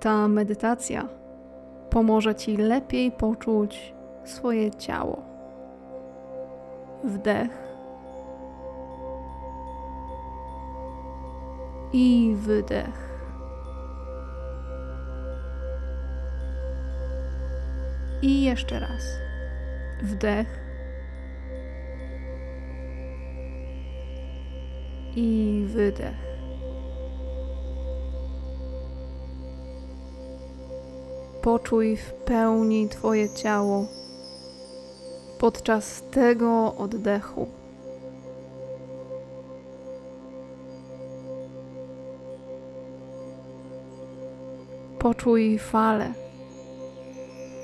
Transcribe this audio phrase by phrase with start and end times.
[0.00, 1.08] Ta medytacja
[1.90, 5.22] pomoże Ci lepiej poczuć swoje ciało.
[7.04, 7.68] Wdech
[11.92, 13.08] i wydech.
[18.22, 19.02] I jeszcze raz.
[20.02, 20.60] Wdech.
[25.16, 26.37] I wydech.
[31.48, 33.86] Poczuj w pełni Twoje ciało
[35.38, 37.48] podczas tego oddechu.
[44.98, 46.12] Poczuj falę,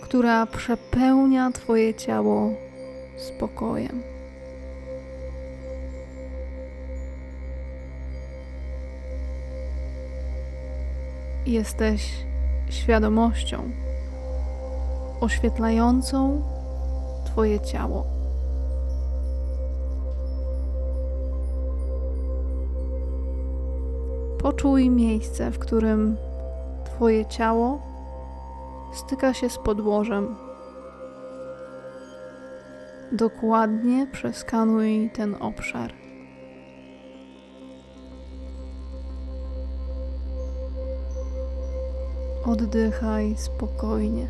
[0.03, 2.51] która przepełnia Twoje ciało
[3.17, 4.03] spokojem.
[11.47, 12.25] Jesteś
[12.71, 13.71] świadomością
[15.21, 16.43] oświetlającą
[17.25, 18.07] Twoje ciało.
[24.39, 26.17] Poczuj miejsce, w którym
[26.85, 27.83] Twoje ciało
[28.95, 30.37] styka się z podłożem.
[33.13, 36.04] Dokładnie przeskanuj ten obszar.
[42.47, 44.29] Oddychaj spokojnie.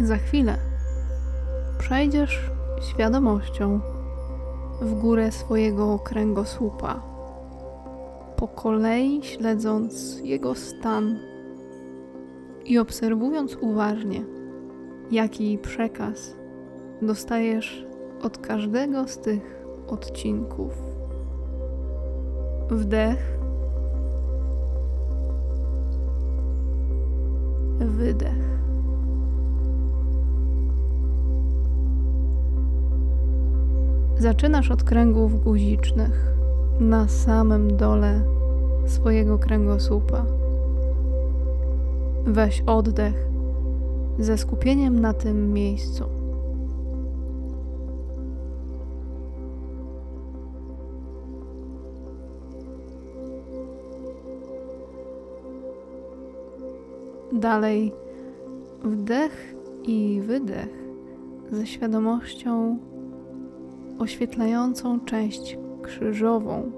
[0.00, 0.56] Za chwilę
[1.78, 2.50] przejdziesz
[2.82, 3.80] świadomością
[4.80, 7.02] w górę swojego kręgosłupa,
[8.36, 11.18] po kolei śledząc jego stan
[12.64, 14.24] i obserwując uważnie,
[15.10, 16.36] jaki przekaz
[17.02, 17.86] dostajesz
[18.22, 19.61] od każdego z tych
[19.92, 20.82] odcinków.
[22.70, 23.38] Wdech,
[27.78, 28.52] wydech.
[34.18, 36.34] Zaczynasz od kręgów guzicznych
[36.80, 38.20] na samym dole
[38.86, 40.24] swojego kręgosłupa.
[42.26, 43.26] Weź oddech
[44.18, 46.21] ze skupieniem na tym miejscu.
[57.42, 57.92] Dalej
[58.84, 60.84] wdech i wydech
[61.52, 62.78] ze świadomością
[63.98, 66.70] oświetlającą część krzyżową.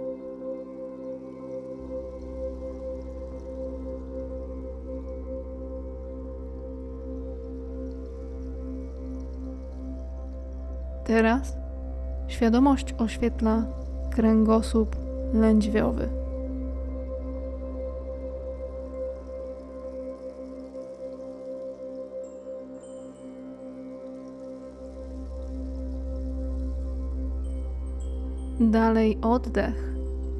[11.04, 11.56] Teraz
[12.28, 13.66] świadomość oświetla
[14.10, 14.96] kręgosłup
[15.34, 16.24] lędźwiowy.
[28.60, 29.94] Dalej oddech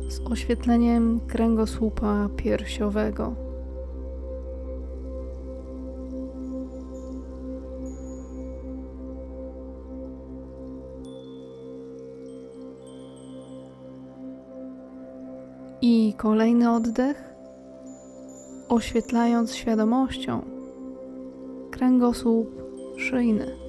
[0.09, 3.35] z oświetleniem kręgosłupa piersiowego.
[15.83, 17.35] I kolejny oddech,
[18.69, 20.43] oświetlając świadomością
[21.71, 22.49] kręgosłup
[22.97, 23.64] szyjny.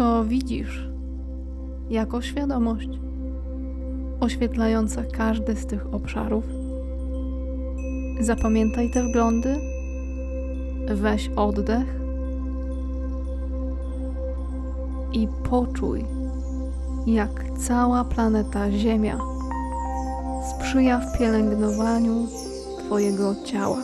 [0.00, 0.88] Co widzisz,
[1.90, 2.88] jako świadomość
[4.20, 6.44] oświetlająca każdy z tych obszarów.
[8.20, 9.56] Zapamiętaj te wglądy,
[10.88, 12.00] weź oddech
[15.12, 16.04] i poczuj,
[17.06, 19.18] jak cała planeta Ziemia
[20.50, 22.26] sprzyja w pielęgnowaniu
[22.78, 23.82] Twojego ciała.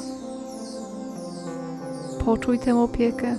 [2.24, 3.36] Poczuj tę opiekę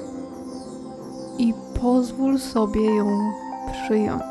[1.40, 3.32] i pozwól sobie ją
[3.72, 4.24] przyjąć.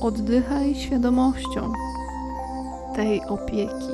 [0.00, 1.72] Oddychaj świadomością
[2.96, 3.93] tej opieki.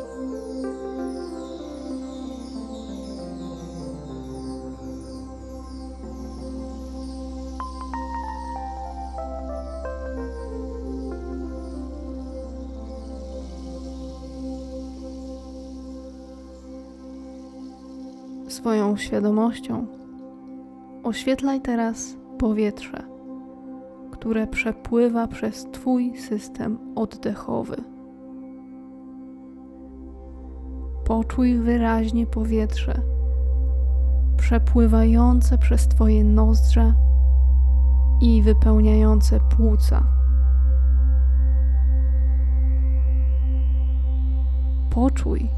[18.60, 19.86] Swoją świadomością
[21.02, 23.02] oświetlaj teraz powietrze,
[24.10, 27.76] które przepływa przez Twój system oddechowy.
[31.04, 32.94] Poczuj wyraźnie powietrze
[34.36, 36.94] przepływające przez Twoje nozdrza
[38.20, 40.02] i wypełniające płuca.
[44.90, 45.48] Poczuj,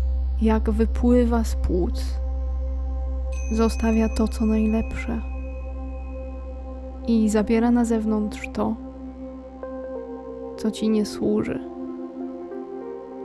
[0.40, 2.21] jak wypływa z płuc.
[3.52, 5.20] Zostawia to, co najlepsze
[7.08, 8.76] i zabiera na zewnątrz to,
[10.56, 11.60] co ci nie służy,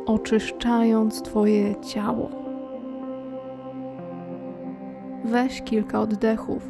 [0.05, 2.29] oczyszczając Twoje ciało.
[5.25, 6.69] Weź kilka oddechów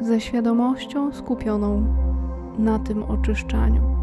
[0.00, 1.84] ze świadomością skupioną
[2.58, 3.93] na tym oczyszczaniu.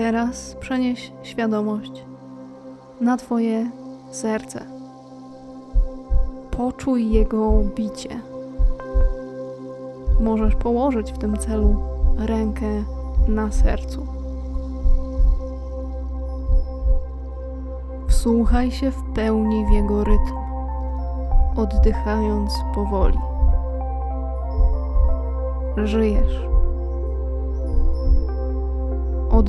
[0.00, 2.04] Teraz przenieś świadomość
[3.00, 3.70] na Twoje
[4.10, 4.64] serce.
[6.50, 8.20] Poczuj jego bicie.
[10.20, 11.76] Możesz położyć w tym celu
[12.18, 12.66] rękę
[13.28, 14.06] na sercu.
[18.08, 20.34] Wsłuchaj się w pełni w jego rytm,
[21.56, 23.18] oddychając powoli.
[25.76, 26.49] Żyjesz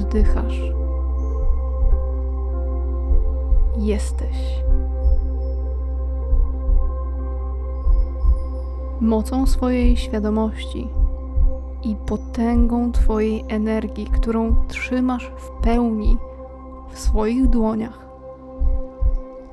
[0.01, 0.61] oddychasz.
[3.77, 4.37] Jesteś.
[9.01, 10.87] Mocą swojej świadomości
[11.83, 16.17] i potęgą Twojej energii, którą trzymasz w pełni
[16.91, 18.05] w swoich dłoniach,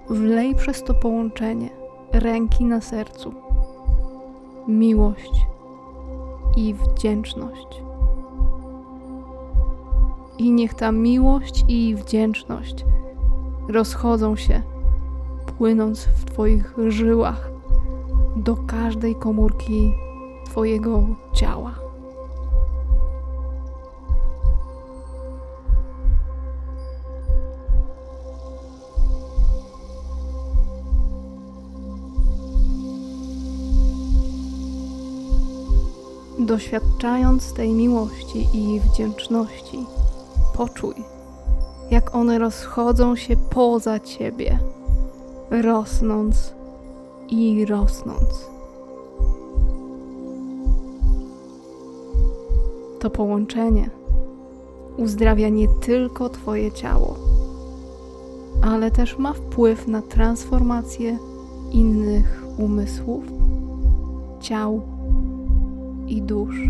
[0.09, 1.71] wlej przez to połączenie
[2.13, 3.33] ręki na sercu,
[4.69, 5.47] miłość
[6.57, 7.88] i wdzięczność.
[10.39, 12.85] I niech ta miłość i wdzięczność
[13.69, 14.63] rozchodzą się,
[15.59, 17.51] płynąc w Twoich żyłach
[18.37, 19.95] do każdej komórki
[20.47, 21.75] Twojego ciała.
[36.39, 39.87] Doświadczając tej miłości i wdzięczności,
[40.59, 40.95] Poczuj,
[41.91, 44.59] jak one rozchodzą się poza ciebie,
[45.51, 46.55] rosnąc
[47.29, 48.51] i rosnąc.
[53.01, 53.91] To połączenie
[54.97, 57.17] uzdrawia nie tylko Twoje ciało,
[58.63, 61.19] ale też ma wpływ na transformację
[61.73, 63.25] innych umysłów,
[64.41, 64.83] ciał
[66.07, 66.61] i dusz.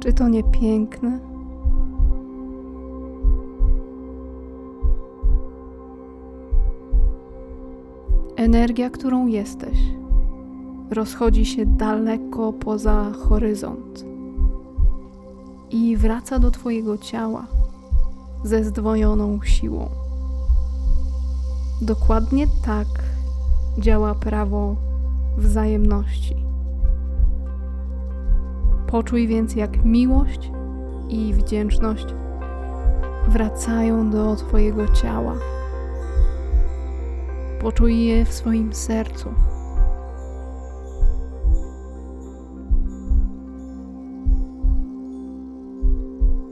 [0.00, 1.33] Czy to nie piękne?
[8.44, 9.78] Energia, którą jesteś,
[10.90, 14.04] rozchodzi się daleko poza horyzont
[15.70, 17.46] i wraca do Twojego ciała
[18.44, 19.88] ze zdwojoną siłą.
[21.82, 22.86] Dokładnie tak
[23.78, 24.76] działa prawo
[25.38, 26.36] wzajemności.
[28.86, 30.50] Poczuj więc, jak miłość
[31.08, 32.06] i wdzięczność
[33.28, 35.34] wracają do Twojego ciała
[37.64, 39.28] Poczuj je w swoim sercu.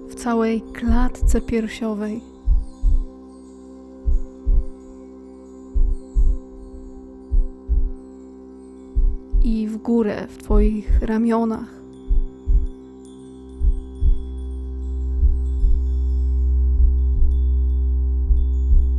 [0.08, 2.20] W całej klatce piersiowej.
[9.44, 11.82] I w górę w Twoich ramionach.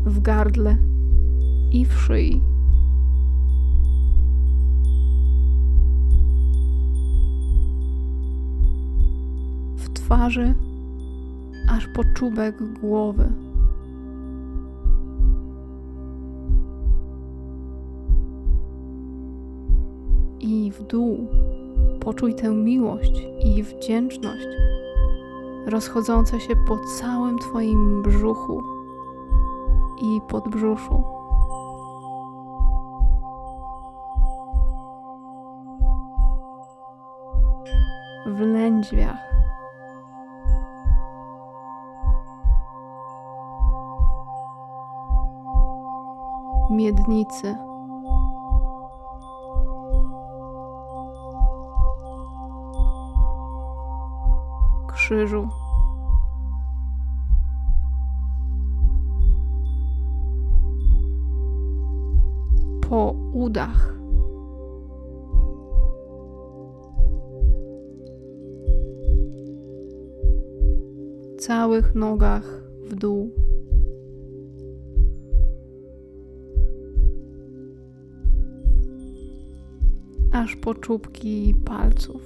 [0.05, 0.92] W gardle
[1.73, 2.41] i w szyi.
[9.75, 10.55] W twarzy
[11.69, 13.31] aż po czubek głowy.
[20.39, 21.27] I w dół
[21.99, 24.47] poczuj tę miłość i wdzięczność
[25.65, 28.63] rozchodzące się po całym Twoim brzuchu
[30.01, 31.12] i podbrzuszu.
[38.63, 39.33] Lędźwiach.
[46.71, 47.57] Miednicy.
[54.87, 55.47] Krzyżu.
[62.89, 64.02] Po udach.
[71.47, 73.31] Całych nogach w dół.
[80.31, 82.21] aż po czubki palców.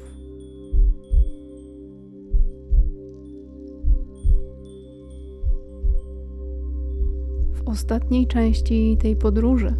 [7.53, 9.73] W ostatniej części tej podróży,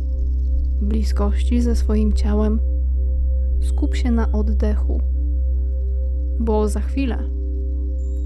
[0.82, 2.60] bliskości ze swoim ciałem,
[3.62, 5.02] skup się na oddechu,
[6.40, 7.37] bo za chwilę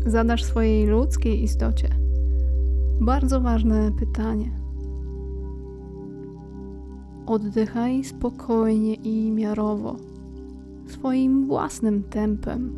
[0.06, 2.02] zadasz swojej ludzkiej istocie
[3.02, 4.52] bardzo ważne pytanie.
[7.26, 9.96] Oddychaj spokojnie i miarowo,
[10.88, 12.74] swoim własnym tempem.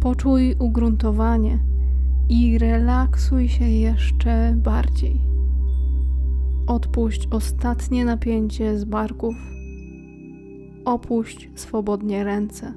[0.00, 1.58] Poczuj ugruntowanie
[2.32, 5.20] i relaksuj się jeszcze bardziej.
[6.66, 9.34] Odpuść ostatnie napięcie z barków
[10.84, 12.72] Opuść swobodnie ręce.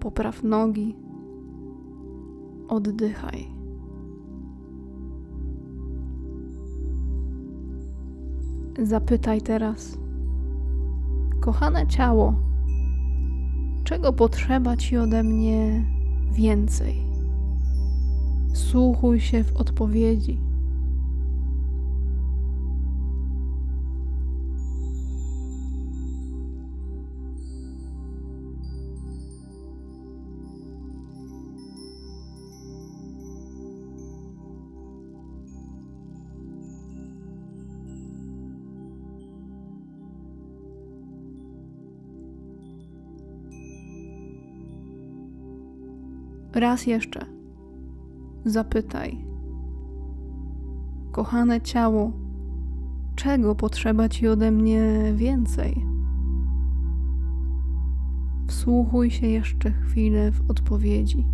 [0.00, 0.96] Popraw nogi.
[2.68, 3.46] Oddychaj.
[8.82, 9.98] Zapytaj teraz,
[11.40, 12.34] kochane ciało,
[13.84, 15.84] czego potrzeba ci ode mnie
[16.32, 17.07] więcej?
[18.58, 20.38] Słuchuj się w odpowiedzi.
[46.54, 47.37] Raz jeszcze
[48.50, 49.24] zapytaj,
[51.12, 52.12] kochane ciało,
[53.16, 55.84] czego potrzeba ci ode mnie więcej?
[58.48, 61.26] Wsłuchuj się jeszcze chwilę w odpowiedzi.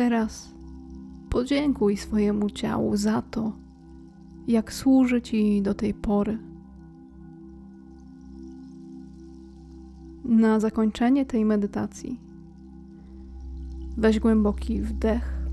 [0.00, 0.54] Teraz
[1.30, 3.52] podziękuj swojemu ciału za to,
[4.48, 6.38] jak służy ci do tej pory.
[10.24, 12.20] Na zakończenie tej medytacji
[13.96, 15.46] weź głęboki wdech.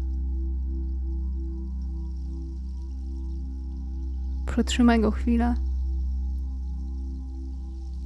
[4.46, 5.56] Przetrzymaj go chwilę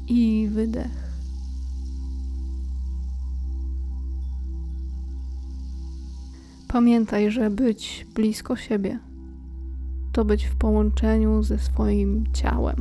[0.08, 1.11] i wydech.
[6.72, 9.00] Pamiętaj, że być blisko siebie
[10.12, 12.76] to być w połączeniu ze swoim ciałem.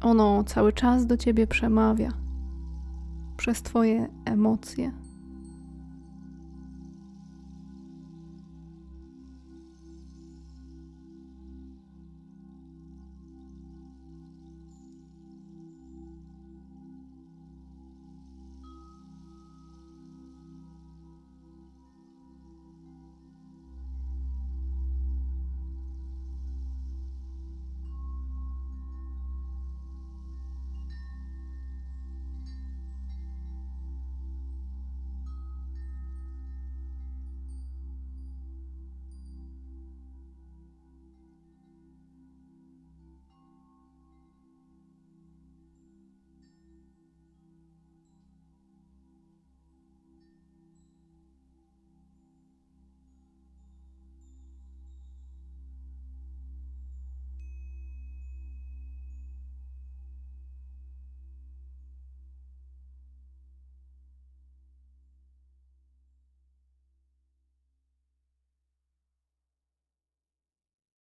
[0.00, 2.12] Ono cały czas do ciebie przemawia
[3.36, 4.92] przez Twoje emocje